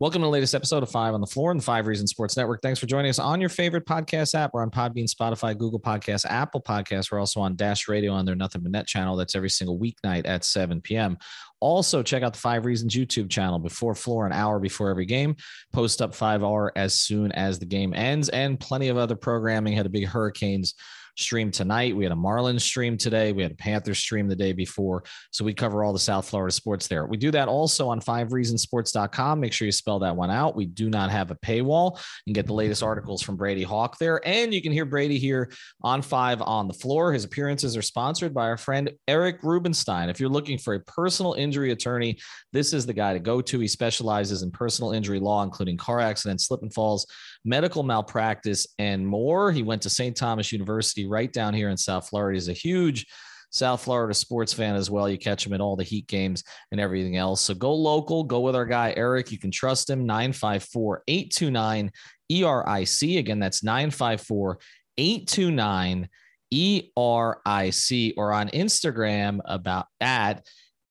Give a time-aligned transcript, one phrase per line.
[0.00, 2.34] Welcome to the latest episode of Five on the Floor and the Five Reasons Sports
[2.34, 2.62] Network.
[2.62, 4.54] Thanks for joining us on your favorite podcast app.
[4.54, 7.12] We're on Podbean, Spotify, Google Podcasts, Apple Podcasts.
[7.12, 9.14] We're also on Dash Radio on their Nothing But Net channel.
[9.14, 11.18] That's every single weeknight at 7 p.m.
[11.60, 15.36] Also, check out the Five Reasons YouTube channel before floor, an hour before every game.
[15.70, 19.74] Post up 5R as soon as the game ends, and plenty of other programming.
[19.74, 20.76] Had a big Hurricanes
[21.20, 21.94] stream tonight.
[21.94, 23.32] We had a Marlins stream today.
[23.32, 25.04] We had a Panthers stream the day before.
[25.30, 27.06] So we cover all the South Florida sports there.
[27.06, 29.40] We do that also on fivereasonsports.com.
[29.40, 30.56] Make sure you spell that one out.
[30.56, 32.00] We do not have a paywall.
[32.24, 34.20] Can get the latest articles from Brady Hawk there.
[34.26, 35.50] And you can hear Brady here
[35.82, 37.12] on Five on the Floor.
[37.12, 40.08] His appearances are sponsored by our friend Eric Rubenstein.
[40.08, 42.18] If you're looking for a personal injury attorney,
[42.52, 43.60] this is the guy to go to.
[43.60, 47.06] He specializes in personal injury law, including car accidents, slip and falls,
[47.44, 49.52] medical malpractice, and more.
[49.52, 50.16] He went to St.
[50.16, 52.36] Thomas University right down here in South Florida.
[52.36, 53.06] He's a huge
[53.50, 55.08] South Florida sports fan as well.
[55.08, 57.40] You catch him in all the Heat games and everything else.
[57.40, 59.32] So go local, go with our guy Eric.
[59.32, 61.90] You can trust him 954 829
[62.30, 63.18] ERIC.
[63.18, 64.58] Again, that's 954
[64.98, 66.08] 829
[66.52, 70.46] ERIC or on Instagram about at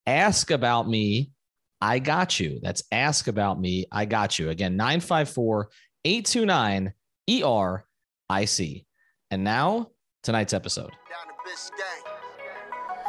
[0.05, 1.31] ask about me.
[1.81, 2.59] I got you.
[2.61, 3.85] That's ask about me.
[3.89, 4.49] I got you.
[4.49, 5.69] Again, 954
[6.05, 6.93] 829
[7.27, 8.85] ERIC.
[9.31, 9.91] And now
[10.23, 10.91] tonight's episode.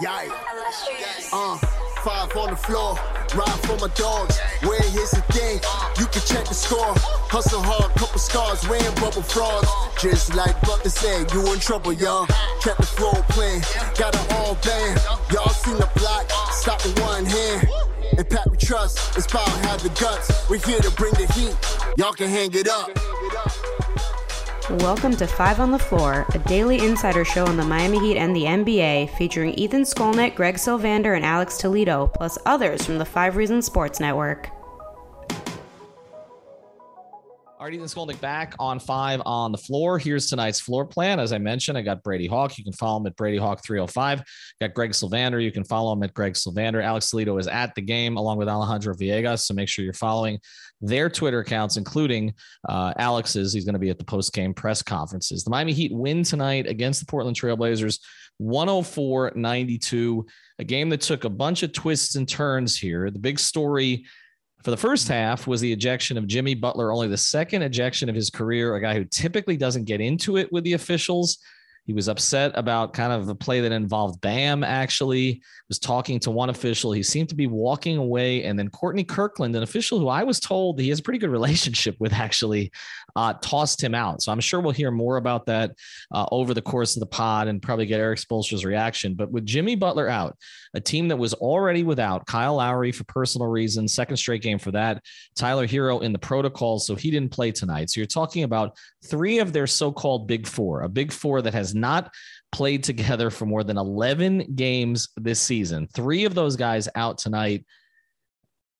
[0.02, 1.30] Yikes.
[1.32, 1.56] Uh,
[2.02, 2.94] five on the floor,
[3.34, 4.38] ride for my dogs.
[4.62, 5.60] Where here's the thing,
[5.98, 6.94] you can check the score.
[7.28, 9.68] Hustle hard, couple scars, wearing bubble frogs.
[10.00, 12.26] Just like Butler said, you in trouble, y'all.
[12.62, 13.60] Kept the floor playing,
[13.98, 15.00] got it all band.
[15.32, 17.68] Y'all seen the block, stop with one hand.
[18.16, 20.48] Pat we trust, it's power have the guts.
[20.48, 21.56] We're here to bring the heat,
[21.96, 22.90] y'all can hang it up.
[24.82, 28.34] Welcome to Five on the Floor, a daily insider show on the Miami Heat and
[28.34, 33.36] the NBA, featuring Ethan Skolnick, Greg Sylvander, and Alex Toledo, plus others from the Five
[33.36, 34.50] Reasons Sports Network.
[37.60, 39.98] Right, Ethan Skolnick back on five on the floor.
[39.98, 41.20] Here's tonight's floor plan.
[41.20, 42.56] As I mentioned, I got Brady Hawk.
[42.56, 44.22] You can follow him at Brady Hawk 305.
[44.62, 45.42] Got Greg Sylvander.
[45.42, 46.82] You can follow him at Greg Sylvander.
[46.82, 49.40] Alex Toledo is at the game along with Alejandro Villegas.
[49.40, 50.38] So make sure you're following
[50.80, 52.32] their Twitter accounts, including
[52.66, 53.52] uh, Alex's.
[53.52, 55.44] He's going to be at the post game press conferences.
[55.44, 58.00] The Miami Heat win tonight against the Portland Trailblazers
[58.38, 60.26] 104 92,
[60.60, 63.10] a game that took a bunch of twists and turns here.
[63.10, 64.06] The big story
[64.62, 68.14] for the first half was the ejection of Jimmy Butler, only the second ejection of
[68.14, 71.38] his career, a guy who typically doesn't get into it with the officials.
[71.84, 76.30] He was upset about kind of a play that involved Bam, actually, was talking to
[76.30, 76.92] one official.
[76.92, 78.44] He seemed to be walking away.
[78.44, 81.30] And then Courtney Kirkland, an official who I was told he has a pretty good
[81.30, 82.70] relationship with, actually
[83.16, 84.22] uh, tossed him out.
[84.22, 85.72] So I'm sure we'll hear more about that
[86.12, 89.14] uh, over the course of the pod and probably get Erik Spoelstra's reaction.
[89.14, 90.36] But with Jimmy Butler out,
[90.74, 94.70] a team that was already without Kyle Lowry for personal reasons, second straight game for
[94.72, 95.02] that,
[95.34, 96.78] Tyler Herro in the protocol.
[96.78, 97.90] So he didn't play tonight.
[97.90, 101.54] So you're talking about three of their so called big four, a big four that
[101.54, 102.12] has not
[102.52, 105.88] played together for more than 11 games this season.
[105.94, 107.64] Three of those guys out tonight.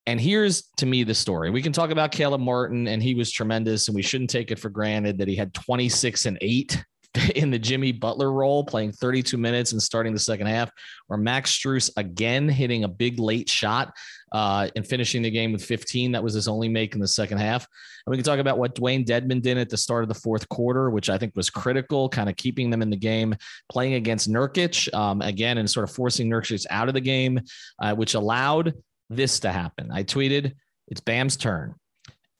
[0.06, 1.50] And here's to me the story.
[1.50, 4.58] We can talk about Caleb Martin, and he was tremendous, and we shouldn't take it
[4.58, 6.82] for granted that he had 26 and eight
[7.34, 10.70] in the Jimmy Butler role, playing 32 minutes and starting the second half,
[11.08, 13.92] or Max Strus again hitting a big late shot
[14.32, 16.12] uh, and finishing the game with 15.
[16.12, 17.66] That was his only make in the second half.
[18.06, 20.48] And we can talk about what Dewayne Dedmon did at the start of the fourth
[20.48, 23.34] quarter, which I think was critical, kind of keeping them in the game,
[23.70, 27.40] playing against Nurkic um, again and sort of forcing Nurkic out of the game,
[27.80, 28.74] uh, which allowed
[29.08, 29.90] this to happen.
[29.92, 30.54] I tweeted,
[30.88, 31.74] it's Bam's turn.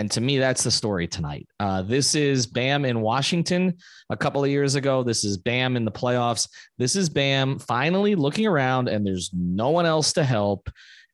[0.01, 1.47] And to me, that's the story tonight.
[1.61, 3.77] Uh, this is Bam in Washington
[4.09, 5.03] a couple of years ago.
[5.03, 6.49] This is Bam in the playoffs.
[6.79, 10.71] This is Bam finally looking around, and there's no one else to help.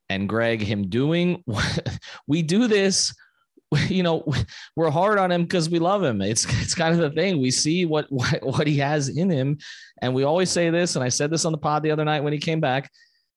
[0.09, 1.43] And Greg, him doing,
[2.27, 3.13] we do this
[3.89, 4.23] you know
[4.77, 6.21] we're hard on him because we love him.
[6.21, 7.41] It's it's kind of the thing.
[7.41, 9.57] We see what, what what he has in him.
[10.01, 12.23] And we always say this and i said this on the pod the other night
[12.23, 12.89] when he came back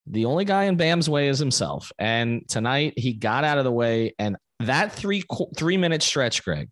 [0.06, 1.93] the only guy in bam's way is himself.
[1.99, 4.14] And tonight he got out of the way.
[4.19, 5.25] And that three
[5.56, 6.69] three minute stretch greg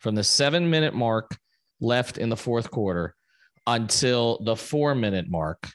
[0.00, 1.36] from the seven minute mark
[1.80, 3.14] left in the fourth quarter
[3.66, 5.68] until the four minute mark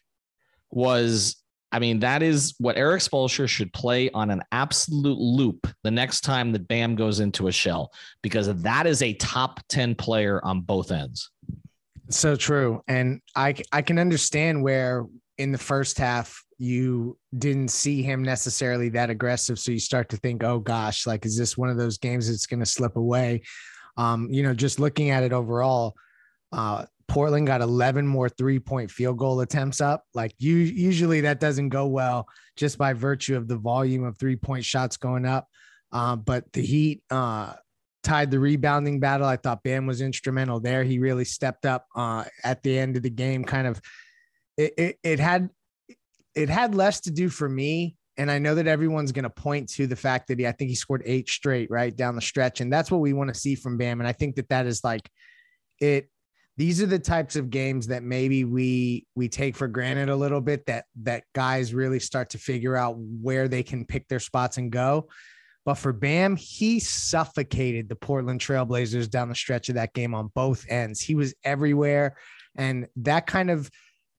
[0.72, 1.43] was
[1.74, 6.22] I mean, that is what Erik Spoelstra should play on an absolute loop the next
[6.22, 7.92] time that Bam goes into a shell,
[8.22, 11.32] because that is a top 10 player on both ends.
[12.10, 12.84] So true.
[12.88, 15.08] And I, I can understand where
[15.40, 19.58] in the first half you didn't see him necessarily that aggressive.
[19.58, 22.46] So you start to think, oh gosh, like, is this one of those games that's
[22.46, 23.42] going to slip away?
[23.98, 25.96] Um, you know, just looking at it overall,
[26.52, 30.04] uh, Portland got 11 more three point field goal attempts up.
[30.14, 34.36] Like you, usually that doesn't go well just by virtue of the volume of three
[34.36, 35.48] point shots going up.
[35.92, 37.54] Uh, but the Heat uh,
[38.04, 39.28] tied the rebounding battle.
[39.28, 40.84] I thought Bam was instrumental there.
[40.84, 43.44] He really stepped up uh, at the end of the game.
[43.44, 43.82] Kind of,
[44.58, 45.50] it, it, it had
[46.36, 47.96] it had less to do for me.
[48.18, 50.70] And I know that everyone's going to point to the fact that he, I think
[50.70, 53.56] he scored eight straight right down the stretch, and that's what we want to see
[53.56, 54.02] from Bam.
[54.02, 55.10] And I think that that is like
[55.80, 56.10] it
[56.56, 60.42] these are the types of games that maybe we we take for granted a little
[60.42, 64.58] bit that that guys really start to figure out where they can pick their spots
[64.58, 65.08] and go.
[65.66, 70.30] But for Bam, he suffocated the Portland Trailblazers down the stretch of that game on
[70.36, 71.00] both ends.
[71.00, 72.18] He was everywhere.
[72.56, 73.72] And that kind of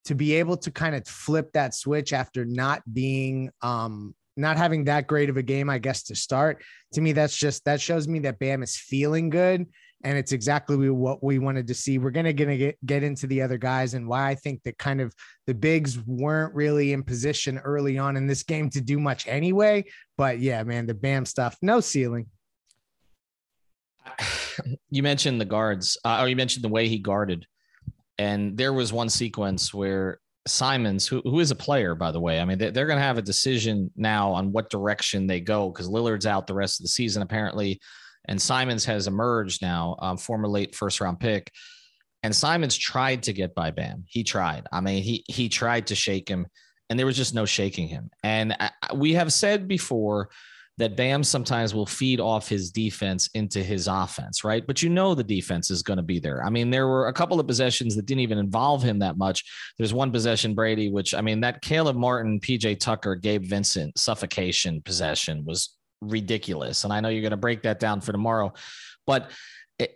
[0.06, 4.84] to be able to kind of flip that switch after not being um not having
[4.84, 6.64] that great of a game, I guess, to start.
[6.94, 9.66] To me, that's just that shows me that Bam is feeling good
[10.04, 11.98] and it's exactly what we wanted to see.
[11.98, 15.00] We're gonna gonna get get into the other guys and why I think that kind
[15.00, 15.14] of
[15.46, 19.84] the bigs weren't really in position early on in this game to do much anyway.
[20.16, 22.26] But yeah, man, the Bam stuff, no ceiling.
[24.88, 27.44] You mentioned the guards, uh, or you mentioned the way he guarded,
[28.18, 32.38] and there was one sequence where Simons, who, who is a player, by the way,
[32.38, 35.88] I mean, they're going to have a decision now on what direction they go because
[35.88, 37.80] Lillard's out the rest of the season, apparently
[38.26, 41.50] and Simons has emerged now, um, former late first round pick.
[42.22, 44.04] And Simons tried to get by Bam.
[44.08, 44.66] He tried.
[44.72, 46.46] I mean, he he tried to shake him,
[46.88, 48.10] and there was just no shaking him.
[48.22, 50.30] And I, we have said before
[50.76, 54.66] that Bam sometimes will feed off his defense into his offense, right?
[54.66, 56.44] But you know the defense is going to be there.
[56.44, 59.44] I mean, there were a couple of possessions that didn't even involve him that much.
[59.78, 64.80] There's one possession, Brady, which I mean, that Caleb Martin, PJ Tucker, Gabe Vincent suffocation
[64.82, 65.76] possession was
[66.10, 66.84] ridiculous.
[66.84, 68.52] And I know you're going to break that down for tomorrow.
[69.06, 69.30] But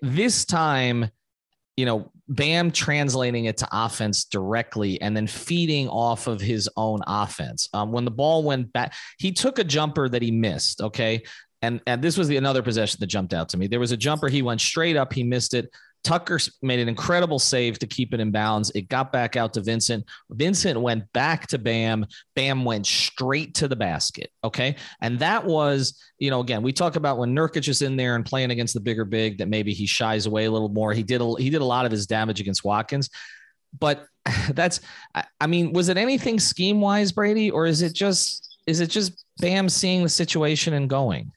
[0.02, 1.10] this time,
[1.76, 7.00] you know, Bam translating it to offense directly and then feeding off of his own
[7.06, 7.68] offense.
[7.72, 10.82] Um, when the ball went back, he took a jumper that he missed.
[10.82, 11.22] Okay.
[11.62, 13.66] And, and this was the another possession that jumped out to me.
[13.66, 14.28] There was a jumper.
[14.28, 15.12] He went straight up.
[15.12, 15.70] He missed it.
[16.08, 18.70] Tucker made an incredible save to keep it in bounds.
[18.70, 20.06] It got back out to Vincent.
[20.30, 22.06] Vincent went back to Bam.
[22.34, 24.30] Bam went straight to the basket.
[24.42, 24.76] Okay.
[25.02, 28.24] And that was, you know, again, we talk about when Nurkic is in there and
[28.24, 30.94] playing against the bigger big that maybe he shies away a little more.
[30.94, 33.10] He did a, he did a lot of his damage against Watkins.
[33.78, 34.06] But
[34.52, 34.80] that's
[35.14, 39.26] I mean, was it anything scheme wise, Brady, or is it just is it just
[39.40, 41.32] Bam seeing the situation and going?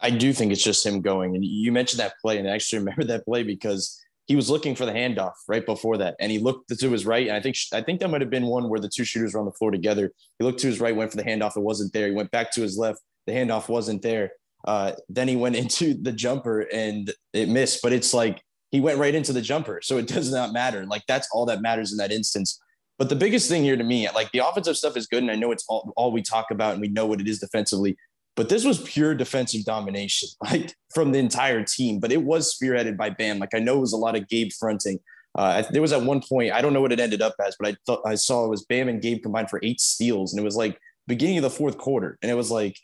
[0.00, 1.34] I do think it's just him going.
[1.34, 4.74] And you mentioned that play, and I actually remember that play because he was looking
[4.74, 7.26] for the handoff right before that, and he looked to his right.
[7.26, 9.40] And I think I think that might have been one where the two shooters were
[9.40, 10.12] on the floor together.
[10.38, 12.06] He looked to his right, went for the handoff, it wasn't there.
[12.08, 14.32] He went back to his left, the handoff wasn't there.
[14.66, 18.98] Uh, then he went into the jumper and it missed, but it's like he went
[18.98, 20.84] right into the jumper, so it does not matter.
[20.84, 22.60] Like that's all that matters in that instance.
[22.98, 25.36] But the biggest thing here to me, like the offensive stuff is good, and I
[25.36, 27.96] know it's all, all we talk about, and we know what it is defensively.
[28.38, 31.98] But this was pure defensive domination, like from the entire team.
[31.98, 33.40] But it was spearheaded by Bam.
[33.40, 35.00] Like I know it was a lot of Gabe fronting.
[35.36, 37.68] Uh, there was at one point, I don't know what it ended up as, but
[37.68, 40.44] I thought I saw it was Bam and Gabe combined for eight steals, and it
[40.44, 40.78] was like
[41.08, 42.78] beginning of the fourth quarter, and it was like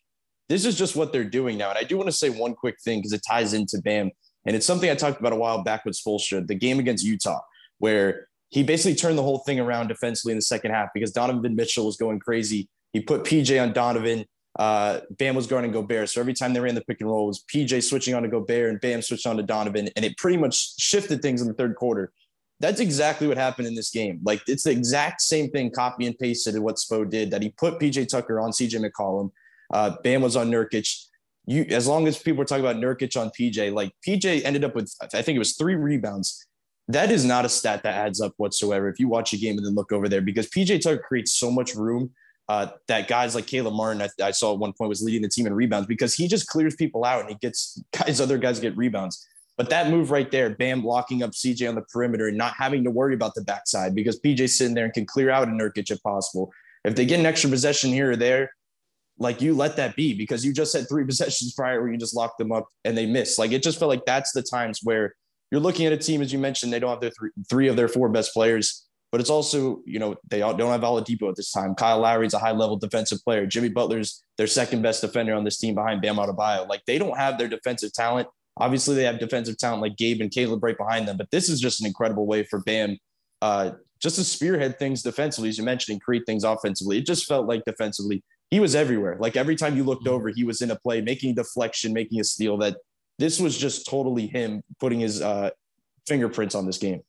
[0.49, 1.71] this is just what they're doing now.
[1.71, 4.11] And I do want to say one quick thing because it ties into Bam,
[4.45, 7.41] and it's something I talked about a while back with Spoelstra, the game against Utah,
[7.79, 11.55] where he basically turned the whole thing around defensively in the second half because Donovan
[11.55, 12.69] Mitchell was going crazy.
[12.93, 14.25] He put PJ on Donovan
[14.59, 16.11] uh, Bam was guarding Gobert.
[16.11, 18.29] So every time they ran the pick and roll, it was PJ switching on to
[18.29, 19.89] Gobert and Bam switched on to Donovan.
[19.97, 22.13] And it pretty much shifted things in the third quarter.
[22.61, 24.21] That's exactly what happened in this game.
[24.23, 27.81] Like it's the exact same thing, copy and pasted what Spo did, that he put
[27.81, 29.31] PJ Tucker on CJ McCollum.
[29.73, 30.89] Uh, Bam was on Nurkic.
[31.47, 34.75] You, as long as people were talking about Nurkic on PJ, like PJ ended up
[34.75, 36.47] with, I think it was three rebounds.
[36.87, 38.89] That is not a stat that adds up whatsoever.
[38.89, 41.51] If you watch a game and then look over there, because PJ Tucker creates so
[41.51, 42.13] much room
[42.49, 45.29] uh, that guys like Caleb Martin, I, I, saw at one point was leading the
[45.29, 48.61] team in rebounds because he just clears people out and he gets guys, other guys
[48.61, 49.27] get rebounds.
[49.57, 52.85] But that move right there, Bam blocking up CJ on the perimeter and not having
[52.85, 55.91] to worry about the backside because PJ's sitting there and can clear out a Nurkic
[55.91, 56.53] if possible.
[56.85, 58.51] If they get an extra possession here or there,
[59.19, 62.17] like you let that be because you just had three possessions prior where you just
[62.17, 63.39] locked them up and they missed.
[63.39, 65.15] Like it just felt like that's the times where
[65.51, 67.77] you're looking at a team, as you mentioned, they don't have their three, three of
[67.77, 71.53] their four best players, but it's also, you know, they don't have Oladipo at this
[71.53, 71.77] time.
[71.77, 73.47] Kyle Lowry's a high level defensive player.
[73.47, 76.69] Jimmy Butler's their second best defender on this team behind Bam Adebayo.
[76.69, 78.27] Like they don't have their defensive talent.
[78.57, 81.61] Obviously, they have defensive talent like Gabe and Caleb right behind them, but this is
[81.61, 82.99] just an incredible way for Bam
[83.41, 83.71] uh,
[84.03, 86.99] just to spearhead things defensively, as you mentioned, and create things offensively.
[86.99, 89.17] It just felt like defensively he was everywhere.
[89.21, 90.15] Like every time you looked mm-hmm.
[90.15, 92.59] over, he was in a play, making a deflection, making a steal.
[92.59, 92.79] That
[93.21, 95.51] this was just totally him putting his uh,
[96.05, 97.03] fingerprints on this game.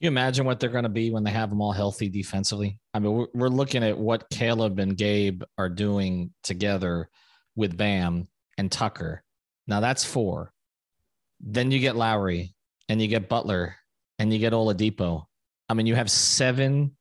[0.00, 2.78] You imagine what they're going to be when they have them all healthy defensively?
[2.94, 7.08] I mean, we're, we're looking at what Caleb and Gabe are doing together
[7.56, 9.24] with Bam and Tucker.
[9.66, 10.52] Now that's four.
[11.40, 12.54] Then you get Lowry
[12.88, 13.76] and you get Butler
[14.18, 15.24] and you get Oladipo.
[15.68, 16.96] I mean, you have seven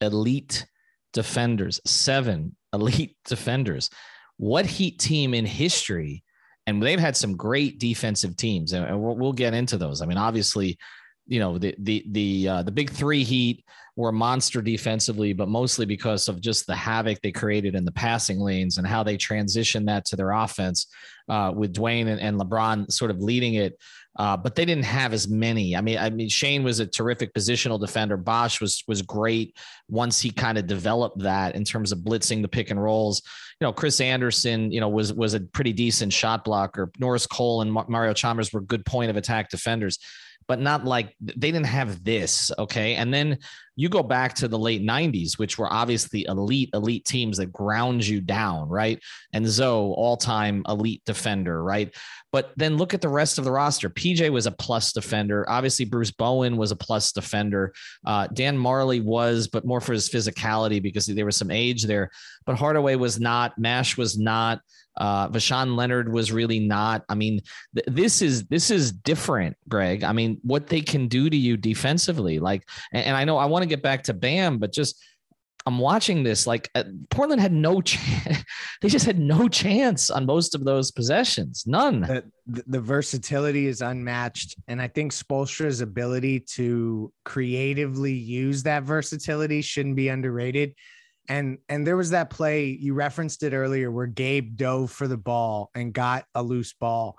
[0.00, 0.66] elite
[1.12, 3.90] defenders, seven elite defenders.
[4.36, 6.24] What Heat team in history?
[6.66, 10.02] And they've had some great defensive teams, and we'll get into those.
[10.02, 10.78] I mean, obviously,
[11.26, 13.64] you know the the the uh, the big three Heat
[13.96, 18.38] were monster defensively, but mostly because of just the havoc they created in the passing
[18.38, 20.86] lanes and how they transitioned that to their offense
[21.28, 23.76] uh, with Dwyane and, and LeBron sort of leading it
[24.16, 25.76] uh, but they didn't have as many.
[25.76, 28.16] I mean, I mean, Shane was a terrific positional defender.
[28.16, 29.56] Bosh was was great
[29.88, 33.22] once he kind of developed that in terms of blitzing the pick and rolls.
[33.60, 36.90] You know, Chris Andersen, you know, was was a pretty decent shot blocker.
[36.98, 39.98] Norris Cole and Mario Chalmers were good point of attack defenders
[40.50, 42.50] but not like they didn't have this.
[42.58, 42.96] Okay.
[42.96, 43.38] And then
[43.80, 48.06] you go back to the late 90s, which were obviously elite, elite teams that ground
[48.06, 49.02] you down, right?
[49.32, 51.94] And Zo, all time elite defender, right?
[52.30, 53.88] But then look at the rest of the roster.
[53.88, 55.48] PJ was a plus defender.
[55.48, 57.72] Obviously, Bruce Bowen was a plus defender.
[58.04, 62.10] Uh, Dan Majerle was, but more for his physicality because there was some age there.
[62.44, 63.58] But Hardaway was not.
[63.58, 64.60] Mash was not.
[64.96, 67.04] Uh, Voshon Lenard was really not.
[67.08, 67.40] I mean,
[67.74, 70.04] th- this is this is different, Greg.
[70.04, 73.46] I mean, what they can do to you defensively, like, and, and I know I
[73.46, 75.02] want to get back to Bam, but just
[75.66, 76.46] I'm watching this.
[76.46, 78.44] Like, uh, Portland had no chance.
[78.82, 81.64] they just had no chance on most of those possessions.
[81.66, 82.00] None.
[82.00, 88.84] The, the, the versatility is unmatched, and I think Spoelstra's ability to creatively use that
[88.84, 90.74] versatility shouldn't be underrated
[91.30, 95.16] and and there was that play you referenced it earlier where Gabe dove for the
[95.16, 97.16] ball and got a loose ball.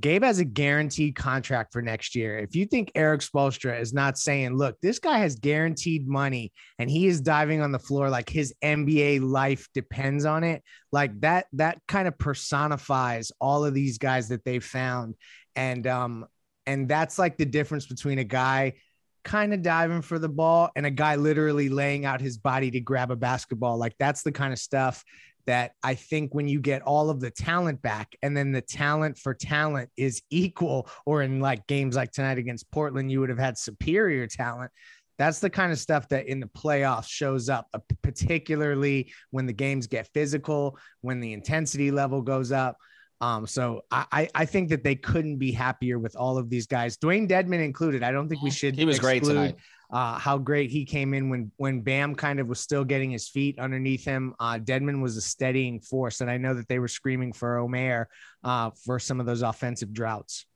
[0.00, 2.38] Gabe has a guaranteed contract for next year.
[2.38, 6.90] If you think Erik Spoelstra is not saying, look, this guy has guaranteed money and
[6.90, 11.46] he is diving on the floor like his NBA life depends on it, like that,
[11.52, 15.14] that kind of personifies all of these guys that they found.
[15.54, 16.26] And um,
[16.66, 18.74] and that's like the difference between a guy
[19.22, 22.80] kind of diving for the ball and a guy literally laying out his body to
[22.80, 23.78] grab a basketball.
[23.78, 25.04] Like that's the kind of stuff
[25.46, 29.18] that I think when you get all of the talent back and then the talent
[29.18, 33.38] for talent is equal, or in like games like tonight against Portland, you would have
[33.38, 34.70] had superior talent.
[35.16, 39.52] That's the kind of stuff that in the playoffs shows up, uh, particularly when the
[39.52, 42.76] games get physical, when the intensity level goes up.
[43.20, 46.96] Um, so I, I think that they couldn't be happier with all of these guys,
[46.98, 48.02] Dewayne Dedmon included.
[48.02, 48.74] I don't think we should.
[48.74, 49.56] He was great tonight.
[49.94, 53.28] Uh, how great he came in when when Bam kind of was still getting his
[53.28, 54.34] feet underneath him.
[54.40, 58.08] Uh, Dedmon was a steadying force, and I know that they were screaming for Omer
[58.42, 60.46] uh, for some of those offensive droughts.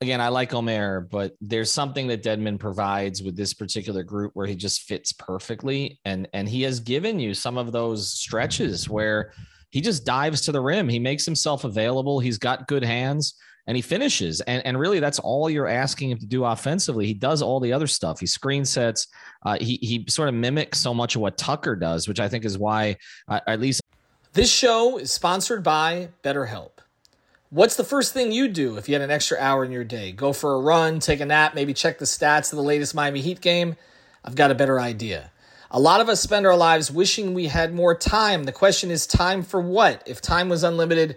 [0.00, 4.46] Again, I like Omer, but there's something that Dedmon provides with this particular group where
[4.46, 9.34] he just fits perfectly, and and he has given you some of those stretches where
[9.68, 10.88] he just dives to the rim.
[10.88, 12.20] He makes himself available.
[12.20, 13.34] He's got good hands
[13.66, 14.40] and he finishes.
[14.42, 17.06] And, and really, that's all you're asking him to do offensively.
[17.06, 18.20] He does all the other stuff.
[18.20, 19.08] He screen sets.
[19.44, 22.44] Uh, he, he sort of mimics so much of what Tucker does, which I think
[22.44, 22.96] is why,
[23.28, 23.82] uh, at least.
[24.32, 26.70] This show is sponsored by BetterHelp.
[27.50, 30.12] What's the first thing you do if you had an extra hour in your day?
[30.12, 33.20] Go for a run, take a nap, maybe check the stats of the latest Miami
[33.20, 33.76] Heat game?
[34.24, 35.30] I've got a better idea.
[35.70, 38.44] A lot of us spend our lives wishing we had more time.
[38.44, 40.02] The question is, time for what?
[40.06, 41.16] If time was unlimited,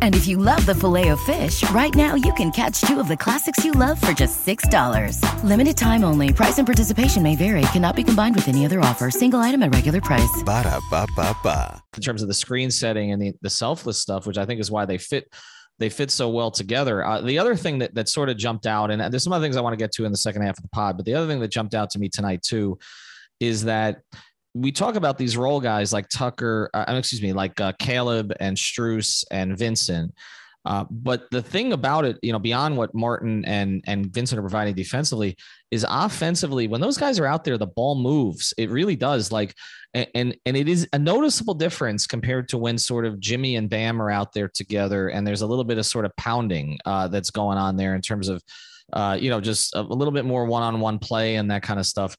[0.00, 3.08] And if you love the filet of fish, right now you can catch two of
[3.08, 5.20] the classics you love for just $6.
[5.44, 6.32] Limited time only.
[6.32, 7.60] Price and participation may vary.
[7.72, 9.10] Cannot be combined with any other offer.
[9.10, 10.42] Single item at regular price.
[10.44, 11.82] Ba da ba ba ba.
[11.96, 14.70] in terms of the screen setting and the, the selfless stuff, which I think is
[14.70, 15.30] why they fit
[15.78, 17.04] they fit so well together.
[17.04, 19.56] Uh, the other thing that that sort of jumped out, and there's some other things
[19.56, 21.26] I want to get to in the second half of the pod, but the other
[21.26, 22.78] thing that jumped out to me tonight too
[23.40, 23.98] is that
[24.60, 28.56] we talk about these role guys like Tucker, uh, excuse me, like uh, Caleb and
[28.56, 30.14] Strus and Vincent.
[30.64, 34.42] Uh, but the thing about it, you know, beyond what Martin and and Vincent are
[34.42, 35.36] providing defensively,
[35.70, 38.52] is offensively when those guys are out there, the ball moves.
[38.58, 39.30] It really does.
[39.30, 39.54] Like,
[39.94, 44.02] and and it is a noticeable difference compared to when sort of Jimmy and Bam
[44.02, 47.30] are out there together, and there's a little bit of sort of pounding uh, that's
[47.30, 48.42] going on there in terms of,
[48.92, 51.86] uh, you know, just a, a little bit more one-on-one play and that kind of
[51.86, 52.16] stuff.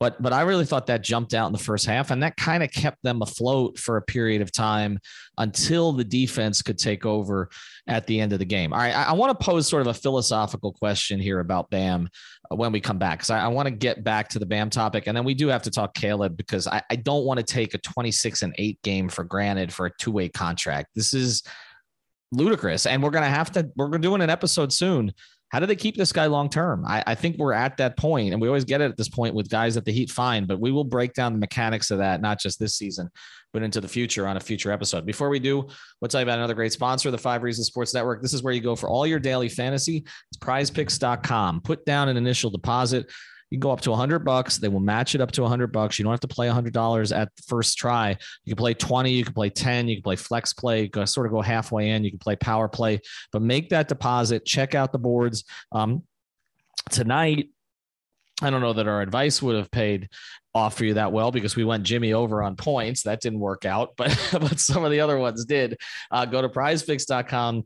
[0.00, 2.62] But but I really thought that jumped out in the first half, and that kind
[2.62, 5.00] of kept them afloat for a period of time
[5.38, 7.50] until the defense could take over
[7.88, 8.72] at the end of the game.
[8.72, 12.08] All right, I, I want to pose sort of a philosophical question here about Bam
[12.50, 14.70] uh, when we come back, because I, I want to get back to the Bam
[14.70, 17.44] topic, and then we do have to talk Caleb because I, I don't want to
[17.44, 20.90] take a 26 and eight game for granted for a two way contract.
[20.94, 21.42] This is
[22.30, 23.68] ludicrous, and we're gonna have to.
[23.74, 25.12] We're doing an episode soon
[25.50, 26.84] how do they keep this guy long term?
[26.86, 29.34] I, I, think we're at that point, and we always get it at this point
[29.34, 32.20] with guys that the Heat find, but we will break down the mechanics of that,
[32.20, 33.08] not just this season,
[33.52, 35.06] but into the future on a future episode.
[35.06, 35.66] Before we do,
[36.00, 38.20] we'll tell you about another great sponsor, the Five Reasons Sports Network.
[38.20, 40.04] This is where you go for all your daily fantasy.
[40.30, 41.62] It's prizepicks.com.
[41.62, 43.10] Put down an initial deposit.
[43.50, 44.58] You can go up to 100 bucks.
[44.58, 45.98] They will match it up to 100 bucks.
[45.98, 48.10] You don't have to play $100 at the first try.
[48.44, 51.32] You can play 20, you can play 10, you can play flex play, sort of
[51.32, 52.04] go halfway in.
[52.04, 53.00] You can play power play,
[53.32, 54.44] but make that deposit.
[54.44, 55.44] Check out the boards.
[55.72, 56.02] Um,
[56.90, 57.50] tonight,
[58.40, 60.08] I don't know that our advice would have paid
[60.54, 63.02] off for you that well because we went Jimmy over on points.
[63.02, 65.76] That didn't work out, but but some of the other ones did.
[66.10, 67.64] Uh, go to prizepicks.com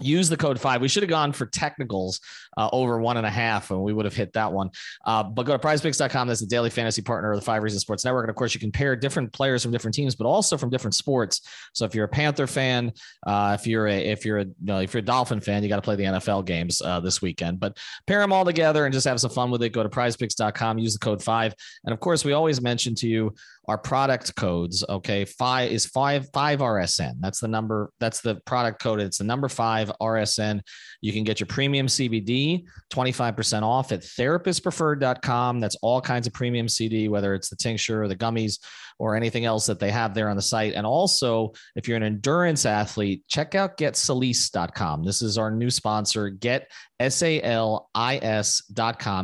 [0.00, 0.80] use the code five.
[0.80, 2.20] We should have gone for technicals
[2.56, 4.70] uh, over one and a half, and we would have hit that one.
[5.04, 6.28] Uh, but go to prizepicks.com.
[6.28, 8.24] That's the daily fantasy partner of the Five Reasons Sports Network.
[8.24, 10.94] And of course, you can pair different players from different teams, but also from different
[10.94, 11.42] sports.
[11.72, 12.92] So if you're a Panther fan,
[13.26, 15.68] uh, if you're a if you're a you know, if you're a Dolphin fan, you
[15.68, 17.60] got to play the NFL games uh, this weekend.
[17.60, 19.70] But pair them all together and just have some fun with it.
[19.70, 21.54] Go to prizepicks.com, use the code five.
[21.84, 23.34] And of course, we always mention to you
[23.66, 24.84] our product codes.
[24.88, 27.14] Okay, five is five five RSN.
[27.20, 27.90] That's the number.
[28.00, 29.00] That's the product code.
[29.00, 30.60] It's the number five RSN.
[31.00, 35.60] You can get your premium CBD 25% off at therapistpreferred.com.
[35.60, 38.58] That's all kinds of premium CD, whether it's the tincture or the gummies
[38.98, 40.74] or anything else that they have there on the site.
[40.74, 45.04] And also, if you're an endurance athlete, check out getsalis.com.
[45.04, 47.82] This is our new sponsor, get S-A-L-I-S.com,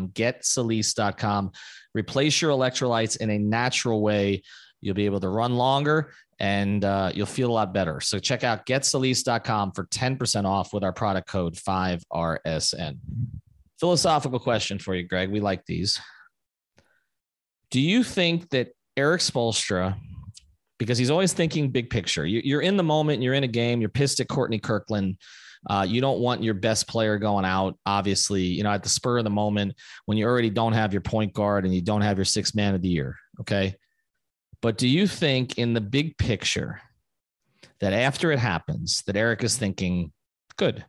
[0.09, 1.53] getsalis.com.
[1.95, 4.43] Replace your electrolytes in a natural way.
[4.81, 8.01] You'll be able to run longer and uh, you'll feel a lot better.
[8.01, 12.97] So check out getsalis.com for 10% off with our product code 5RSN.
[13.79, 15.31] Philosophical question for you, Greg.
[15.31, 16.01] We like these.
[17.71, 19.97] Do you think that Erik Spoelstra,
[20.79, 23.91] because he's always thinking big picture, you're in the moment, you're in a game, you're
[23.91, 25.19] pissed at Courtney Kirkland.
[25.69, 29.19] Uh, you don't want your best player going out, obviously, you know, at the spur
[29.19, 29.75] of the moment
[30.07, 32.75] when you already don't have your point guard and you don't have your six man
[32.75, 33.17] of the year.
[33.41, 33.75] Okay.
[34.63, 36.81] But do you think in the big picture
[37.81, 40.13] that after it happens, that Eric is thinking,
[40.57, 40.85] good,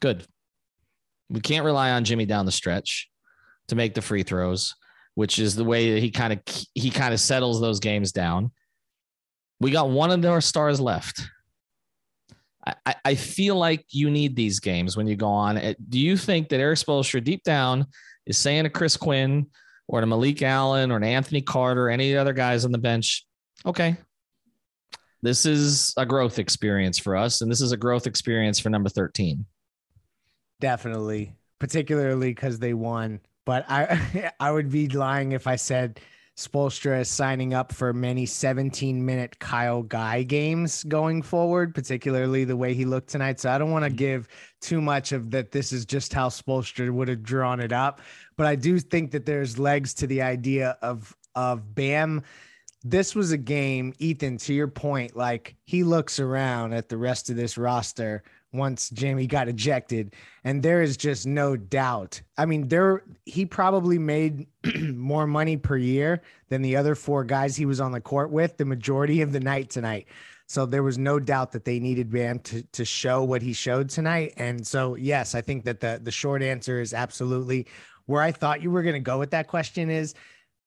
[0.00, 0.24] good.
[1.28, 3.10] We can't rely on Jimmy down the stretch
[3.68, 4.74] to make the free throws,
[5.14, 6.40] which is the way that he kind of
[6.74, 8.50] he kind of settles those games down.
[9.60, 11.20] We got one of our stars left.
[12.86, 15.60] I, I feel like you need these games when you go on.
[15.88, 17.86] Do you think that Erik Spoelstra deep down
[18.26, 19.46] is saying to Chris Quinn
[19.86, 23.26] or to Malik Allen or to Anthony Carter, any other guys on the bench,
[23.64, 23.96] okay,
[25.22, 28.88] this is a growth experience for us, and this is a growth experience for number
[28.88, 29.44] 13.
[30.60, 33.20] Definitely, particularly because they won.
[33.44, 36.00] But I I would be lying if I said
[36.38, 42.56] Spoelstra is signing up for many 17 minute Kyle Guy games going forward, particularly the
[42.56, 43.40] way he looked tonight.
[43.40, 43.96] So I don't want to mm-hmm.
[43.96, 44.28] give
[44.60, 45.50] too much of that.
[45.50, 48.00] This is just how Spoelstra would have drawn it up.
[48.36, 52.22] But I do think that there's legs to the idea of, of Bam.
[52.84, 57.30] This was a game, Ethan, to your point, like he looks around at the rest
[57.30, 58.22] of this roster
[58.52, 60.14] once Jamie got ejected.
[60.44, 62.20] And there is just no doubt.
[62.36, 64.46] I mean, there he probably made
[64.80, 68.56] more money per year than the other four guys he was on the court with
[68.56, 70.08] the majority of the night tonight.
[70.46, 73.90] So there was no doubt that they needed Bam to to show what he showed
[73.90, 74.32] tonight.
[74.38, 77.66] And so yes, I think that the the short answer is absolutely
[78.06, 80.14] where I thought you were going to go with that question is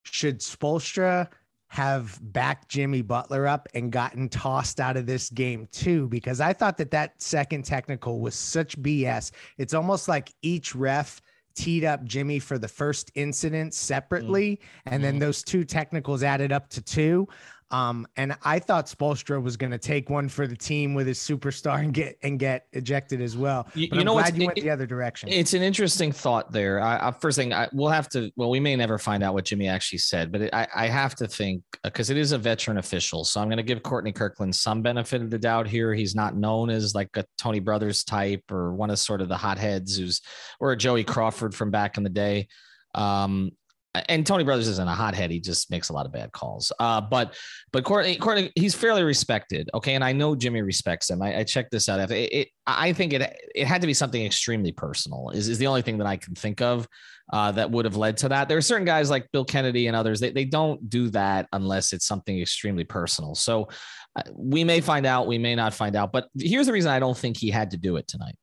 [0.03, 1.27] should Spoelstra
[1.71, 6.51] have backed Jimmy Butler up and gotten tossed out of this game too, because I
[6.51, 9.31] thought that that second technical was such BS.
[9.57, 11.21] It's almost like each ref
[11.55, 14.93] teed up Jimmy for the first incident separately, mm-hmm.
[14.93, 15.21] and then mm-hmm.
[15.21, 17.25] those two technicals added up to two.
[17.71, 21.17] Um, and I thought Spoelstra was going to take one for the team with his
[21.17, 23.63] superstar and get and get ejected as well.
[23.63, 25.29] But you, know, glad you went it, the other direction.
[25.29, 26.81] It's an interesting thought there.
[26.81, 28.29] I, I, first thing, I, we'll have to.
[28.35, 31.15] Well, we may never find out what Jimmy actually said, but it, I, I have
[31.15, 33.23] to think because it is a veteran official.
[33.23, 35.93] So I'm going to give Courtney Kirkland some benefit of the doubt here.
[35.93, 39.37] He's not known as like a Tony Brothers type or one of sort of the
[39.37, 40.21] hotheads who's
[40.59, 42.47] or a Joey Crawford from back in the day.
[42.93, 43.51] Um,
[43.93, 45.31] and Tony Brothers isn't a hothead.
[45.31, 46.71] He just makes a lot of bad calls.
[46.79, 47.35] Uh, but
[47.71, 49.69] but Courtney, Courtney, he's fairly respected.
[49.73, 51.21] Okay, and I know Jimmy respects him.
[51.21, 51.99] I, I checked this out.
[52.11, 53.21] It, it, I think it
[53.53, 55.29] it had to be something extremely personal.
[55.31, 56.87] Is is the only thing that I can think of
[57.33, 58.47] uh, that would have led to that.
[58.47, 60.19] There are certain guys like Bill Kennedy and others.
[60.19, 63.35] They they don't do that unless it's something extremely personal.
[63.35, 63.67] So
[64.15, 65.27] uh, we may find out.
[65.27, 66.13] We may not find out.
[66.13, 68.35] But here's the reason I don't think he had to do it tonight.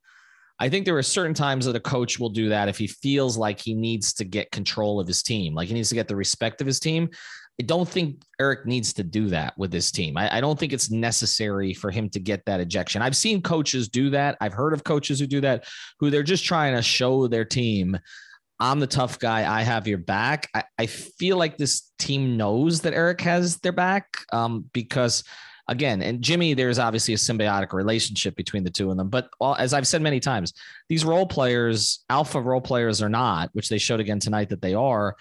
[0.58, 3.36] I think there are certain times that a coach will do that if he feels
[3.36, 6.16] like he needs to get control of his team, like he needs to get the
[6.16, 7.08] respect of his team.
[7.60, 10.16] I don't think Eric needs to do that with his team.
[10.16, 13.02] I, I, don't think it's necessary for him to get that ejection.
[13.02, 14.36] I've seen coaches do that.
[14.40, 15.64] I've heard of coaches who do that,
[15.98, 17.98] who they're just trying to show their team,
[18.60, 19.50] I'm the tough guy.
[19.50, 20.48] I have your back.
[20.54, 25.22] I, I feel like this team knows that Eric has their back um, because
[25.68, 29.08] again, and Jimmy, there's obviously a symbiotic relationship between the two of them.
[29.08, 30.54] But as I've said many times,
[30.88, 34.74] these role players, alpha role players or not, which they showed again tonight that they
[34.74, 35.16] are,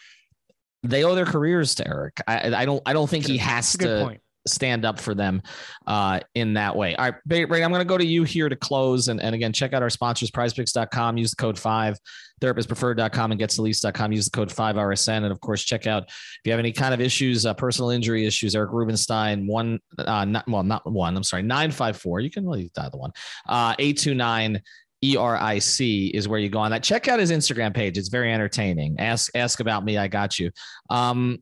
[0.84, 2.22] they owe their careers to Eric.
[2.28, 5.42] I, I don't I don't think he has to point stand up for them
[5.86, 6.96] uh, in that way.
[6.96, 9.08] All right, Ray, I'm going to go to you here to close.
[9.08, 11.98] And, and again, check out our sponsors, prizepicks.com, use the code five,
[12.42, 15.18] therapistpreferred.com and getsalis.com, use the code five RSN.
[15.18, 18.26] And of course, check out if you have any kind of issues, uh, personal injury
[18.26, 22.20] issues, Eric Rubenstein, one, uh, not, well, not one, I'm sorry, 954.
[22.22, 23.12] You can really dial the one,
[23.48, 24.62] uh, 829
[25.04, 26.84] ERIC is where you go on that.
[26.84, 27.98] Check out his Instagram page.
[27.98, 29.00] It's very entertaining.
[29.00, 29.98] Ask ask about me.
[29.98, 30.52] I got you.
[30.90, 31.38] Um,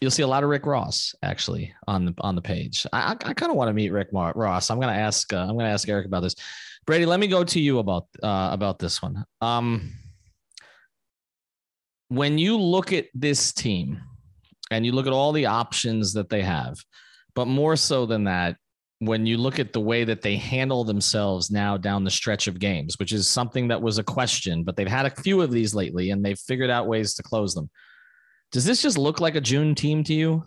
[0.00, 2.86] you'll see a lot of Rick Ross actually on the on the page.
[2.92, 4.70] I, I kind of want to meet Rick Mar- Ross.
[4.70, 6.34] I'm gonna ask uh, I'm gonna ask Eric about this.
[6.86, 9.24] Brady, let me go to you about uh, about this one.
[9.40, 9.92] Um,
[12.08, 14.00] when you look at this team
[14.70, 16.76] and you look at all the options that they have,
[17.34, 18.56] but more so than that,
[19.00, 22.58] when you look at the way that they handle themselves now down the stretch of
[22.58, 25.74] games, which is something that was a question, but they've had a few of these
[25.74, 27.70] lately and they've figured out ways to close them.
[28.50, 30.44] Does this just look like a June team to you?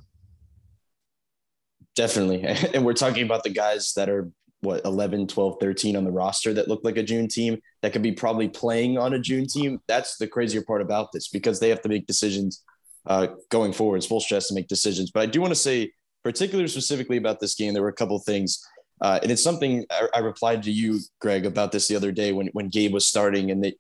[1.95, 2.43] Definitely.
[2.73, 6.53] And we're talking about the guys that are what 11, 12, 13 on the roster
[6.53, 9.79] that look like a June team that could be probably playing on a June team.
[9.87, 12.63] That's the crazier part about this because they have to make decisions
[13.07, 13.97] uh, going forward.
[13.97, 15.11] It's full stress to make decisions.
[15.11, 15.91] But I do want to say,
[16.23, 18.63] particularly specifically about this game, there were a couple of things.
[19.01, 22.33] Uh, and it's something I, I, replied to you, Greg, about this the other day
[22.33, 23.73] when, when Gabe was starting, and they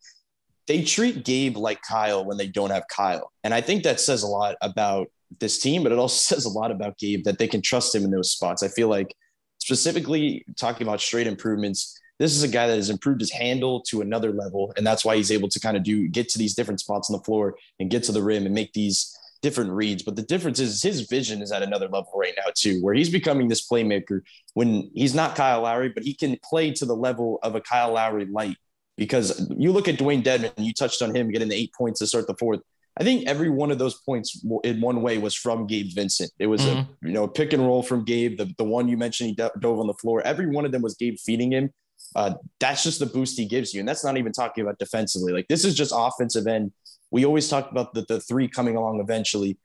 [0.67, 3.31] they treat Gabe like Kyle when they don't have Kyle.
[3.43, 5.07] And I think that says a lot about
[5.39, 8.03] this team, but it also says a lot about Gabe that they can trust him
[8.03, 8.63] in those spots.
[8.63, 9.15] I feel like
[9.59, 14.01] specifically talking about straight improvements, this is a guy that has improved his handle to
[14.01, 14.73] another level.
[14.77, 17.17] And that's why he's able to kind of do get to these different spots on
[17.17, 20.03] the floor and get to the rim and make these different reads.
[20.03, 23.09] But the difference is his vision is at another level right now, too, where he's
[23.09, 24.21] becoming this playmaker
[24.53, 27.93] when he's not Kyle Lowry, but he can play to the level of a Kyle
[27.93, 28.57] Lowry light
[28.97, 32.07] because you look at Dewayne Dedmon, you touched on him getting the eight points to
[32.07, 32.61] start the fourth.
[32.99, 36.31] I think every one of those points in one way was from Gabe Vincent.
[36.39, 36.79] It was mm-hmm.
[36.79, 38.37] a you know pick and roll from Gabe.
[38.37, 40.21] The the one you mentioned he dove on the floor.
[40.21, 41.71] Every one of them was Gabe feeding him.
[42.15, 45.31] Uh, that's just the boost he gives you, and that's not even talking about defensively.
[45.31, 46.73] Like this is just offensive end.
[47.11, 49.57] We always talk about the the three coming along eventually.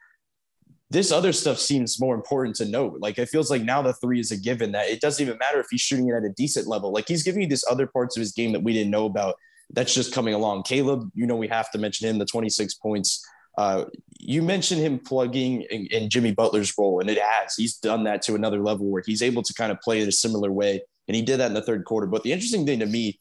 [0.90, 2.99] This other stuff seems more important to note.
[3.01, 5.59] Like it feels like now the three is a given that it doesn't even matter
[5.59, 6.92] if he's shooting it at a decent level.
[6.92, 9.35] Like he's giving you this other parts of his game that we didn't know about
[9.70, 10.62] that's just coming along.
[10.62, 13.27] Caleb, you know, we have to mention him, the 26 points.
[13.59, 13.87] Uh,
[14.18, 17.55] you mentioned him plugging in, in, Jimmy Butler's role, and it has.
[17.57, 20.12] He's done that to another level where he's able to kind of play in a
[20.12, 20.83] similar way.
[21.09, 22.07] And he did that in the third quarter.
[22.07, 23.18] But the interesting thing to me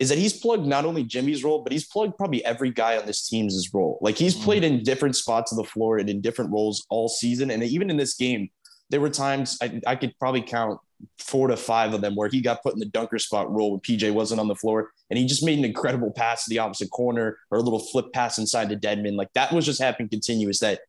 [0.00, 3.04] is that he's plugged not only Jimmy's role, but he's plugged probably every guy on
[3.04, 3.98] this team's role.
[4.00, 4.44] Like he's mm-hmm.
[4.44, 7.50] played in different spots of the floor and in different roles all season.
[7.50, 8.48] And even in this game,
[8.88, 10.80] there were times I, I could probably count
[11.18, 13.80] four to five of them where he got put in the dunker spot role when
[13.80, 14.90] PJ wasn't on the floor.
[15.10, 18.06] And he just made an incredible pass to the opposite corner or a little flip
[18.14, 19.16] pass inside to Dedmon.
[19.16, 20.80] Like that was just happening continuous that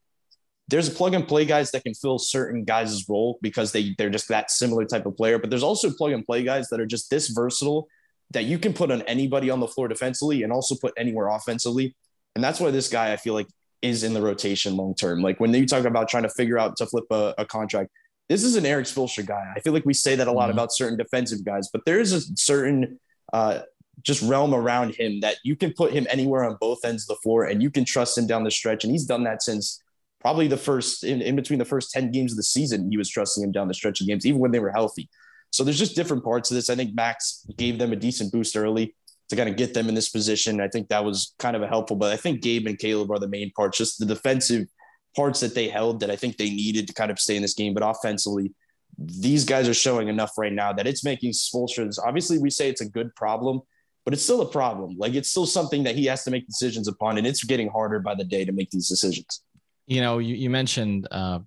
[0.69, 4.09] there's a plug and play guys that can fill certain guys' role because they they're
[4.09, 5.37] just that similar type of player.
[5.37, 7.89] But there's also plug and play guys that are just this versatile
[8.31, 11.95] that you can put on anybody on the floor defensively and also put anywhere offensively.
[12.35, 13.47] And that's why this guy I feel like
[13.81, 15.21] is in the rotation long term.
[15.21, 17.89] Like when you talk about trying to figure out to flip a, a contract,
[18.29, 19.53] this is an Erik Spoelstra guy.
[19.55, 20.53] I feel like we say that a lot mm-hmm.
[20.53, 22.99] about certain defensive guys, but there is a certain
[23.33, 23.61] uh,
[24.03, 27.21] just realm around him that you can put him anywhere on both ends of the
[27.21, 28.83] floor and you can trust him down the stretch.
[28.83, 29.81] And he's done that since
[30.21, 32.89] probably the first in, in between the first 10 games of the season.
[32.89, 35.09] He was trusting him down the stretch of games, even when they were healthy.
[35.51, 36.69] So there's just different parts of this.
[36.69, 38.95] I think Max gave them a decent boost early
[39.29, 40.59] to kind of get them in this position.
[40.59, 43.19] I think that was kind of a helpful, but I think Gabe and Caleb are
[43.19, 44.67] the main parts, just the defensive
[45.15, 47.53] parts that they held that I think they needed to kind of stay in this
[47.53, 47.73] game.
[47.73, 48.53] But offensively,
[48.97, 51.93] these guys are showing enough right now that it's making Spoelstra.
[52.05, 53.61] Obviously, we say it's a good problem,
[54.05, 54.95] but it's still a problem.
[54.97, 57.99] Like it's still something that he has to make decisions upon, and it's getting harder
[57.99, 59.43] by the day to make these decisions.
[59.87, 61.39] You know, you, you mentioned uh,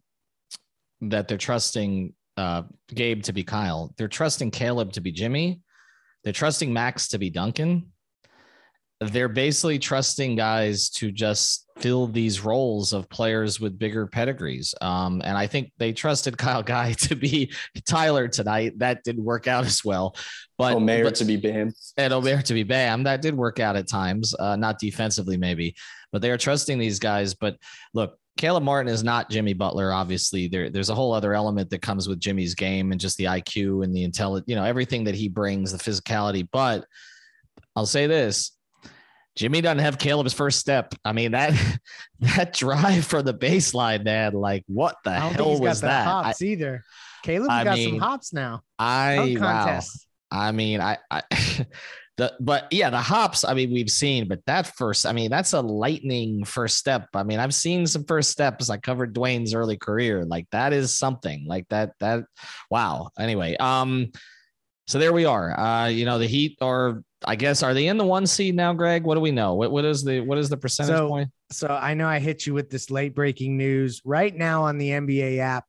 [1.03, 3.95] that they're trusting uh, Gabe to be Kyle.
[3.97, 5.61] They're trusting Caleb to be Jimmy.
[6.23, 7.93] They're trusting Max to be Duncan
[9.01, 14.75] they're basically trusting guys to just fill these roles of players with bigger pedigrees.
[14.81, 17.53] Um, and I think they trusted Kyle Guy to be
[17.87, 18.79] Tyler tonight.
[18.79, 20.17] That didn't work out as well.
[20.57, 21.73] But Omer but, to be Bam.
[21.97, 23.03] And Omer to be Bam.
[23.05, 25.75] That did work out at times, uh, not defensively, maybe.
[26.13, 27.35] But they are trusting these guys.
[27.35, 27.57] But
[27.93, 29.93] look, Caleb Martin is not Jimmy Butler.
[29.93, 33.25] Obviously, there, there's a whole other element that comes with Jimmy's game and just the
[33.25, 36.47] IQ and the intelligence, you know, everything that he brings, the physicality.
[36.51, 36.85] But
[37.77, 38.53] I'll say this
[39.37, 40.95] Jimmy doesn't have Caleb's first step.
[41.05, 41.55] I mean that
[42.21, 44.33] that drive for the baseline, man.
[44.33, 46.07] Like what the hell was that?
[46.07, 46.85] Hops I, either.
[47.23, 48.63] Caleb got mean, some hops now.
[48.79, 49.81] I wow.
[50.31, 51.23] I mean, I, I
[52.17, 53.45] the but yeah, the hops.
[53.45, 57.09] I mean, we've seen, but that first, I mean, that's a lightning first step.
[57.15, 58.71] I mean, I've seen some first steps.
[58.71, 60.25] I covered Dwyane's early career.
[60.25, 61.47] Like that is something.
[61.47, 61.93] Like that.
[62.01, 62.25] That
[62.71, 63.11] wow.
[63.19, 64.13] Anyway, um,
[64.87, 65.59] so there we are.
[65.59, 68.73] Uh, you know, the Heat are I guess are they in the one seed now,
[68.73, 69.05] Greg?
[69.05, 69.55] What do we know?
[69.55, 71.31] What what is the what is the percentage so, point?
[71.51, 74.03] So I know I hit you with this late breaking news.
[74.05, 75.67] Right now on the NBA app,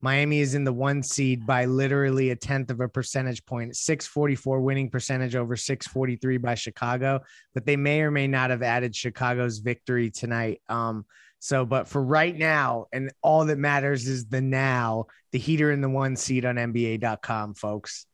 [0.00, 4.60] Miami is in the one seed by literally a tenth of a percentage point, 644
[4.60, 7.20] winning percentage over 643 by Chicago.
[7.54, 10.60] But they may or may not have added Chicago's victory tonight.
[10.68, 11.04] Um,
[11.40, 15.80] so, but for right now, and all that matters is the now, the heater in
[15.80, 18.06] the one seed on NBA.com, folks.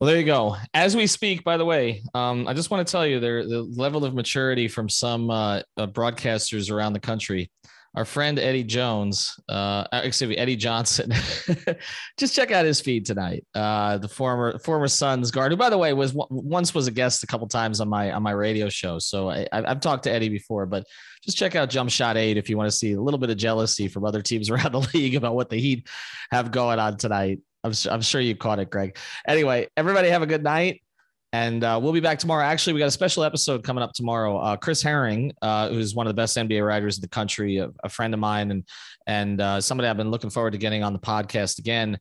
[0.00, 0.56] Well, there you go.
[0.74, 3.62] As we speak, by the way, um, I just want to tell you there the
[3.62, 7.52] level of maturity from some uh, uh, broadcasters around the country.
[7.94, 11.12] Our friend Eddie Jones, uh, uh excuse me, Eddie Johnson.
[12.18, 13.44] just check out his feed tonight.
[13.54, 17.22] Uh, the former former Suns guard, who by the way was once was a guest
[17.22, 18.98] a couple times on my on my radio show.
[18.98, 20.86] So I, I've talked to Eddie before, but
[21.22, 23.36] just check out Jump Shot Eight if you want to see a little bit of
[23.36, 25.86] jealousy from other teams around the league about what the Heat
[26.30, 27.40] have going on tonight.
[27.64, 28.96] I'm, I'm sure you caught it, Greg.
[29.26, 30.82] Anyway, everybody have a good night.
[31.32, 32.44] And uh, we'll be back tomorrow.
[32.44, 34.36] Actually, we got a special episode coming up tomorrow.
[34.36, 37.70] Uh, Chris Herring, uh, who's one of the best NBA writers in the country, a,
[37.82, 38.68] a friend of mine, and
[39.06, 41.98] and uh, somebody I've been looking forward to getting on the podcast again.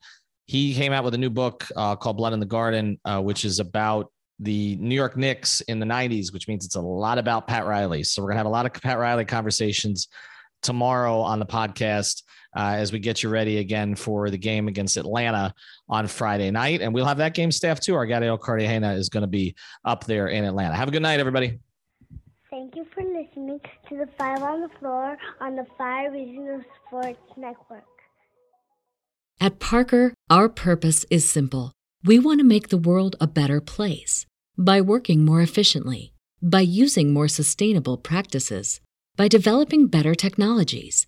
[0.48, 3.46] He came out with a new book uh, called Blood in the Garden, uh, which
[3.46, 7.48] is about the New York Knicks in the '90s, which means it's a lot about
[7.48, 8.04] Pat Riley.
[8.04, 10.10] So we're gonna have a lot of Pat Riley conversations
[10.62, 12.24] tomorrow on the podcast
[12.56, 15.54] uh, as we get you ready again for the game against Atlanta
[15.90, 16.82] on Friday night.
[16.82, 17.96] And we'll have that game staff too.
[17.96, 20.76] Our Gadiel Cartagena is going to be up there in Atlanta.
[20.76, 21.60] Have a good night, everybody.
[22.50, 27.20] Thank you for listening to the Five on the Floor on the Five Reasons Sports
[27.38, 27.86] Network.
[29.40, 31.72] At Parker, our purpose is simple.
[32.04, 34.26] We want to make the world a better place
[34.58, 38.82] by working more efficiently, by using more sustainable practices,
[39.16, 41.08] by developing better technologies,